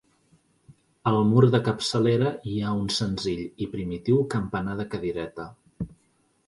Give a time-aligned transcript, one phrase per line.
[1.11, 5.49] Al mur de capçalera hi ha un senzill i primitiu campanar de cadireta.